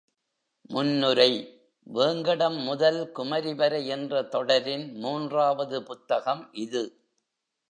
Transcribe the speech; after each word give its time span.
முன்னுரை 0.69 1.27
வேங்கடம் 1.87 2.57
முதல் 2.63 3.11
குமரிவரை 3.15 3.85
என்ற 3.87 4.23
தொடரின் 4.23 4.95
மூன்றாவது 4.95 5.83
புத்தகம் 5.83 6.49
இது. 6.51 6.83